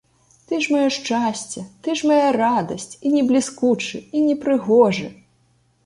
Ты 0.51 0.59
ж 0.63 0.71
маё 0.75 0.87
шчасце, 0.95 1.59
ты 1.87 1.95
ж 2.01 2.09
мая 2.13 2.31
радасць, 2.43 2.91
і 3.05 3.15
не 3.19 3.23
бліскучы, 3.31 3.97
і 4.17 4.27
не 4.29 4.35
прыгожы. 4.45 5.07